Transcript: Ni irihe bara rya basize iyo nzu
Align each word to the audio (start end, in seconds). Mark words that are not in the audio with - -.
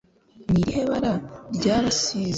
Ni 0.51 0.59
irihe 0.61 0.83
bara 0.91 1.11
rya 1.55 1.75
basize 1.83 2.13
iyo 2.19 2.25
nzu 2.27 2.29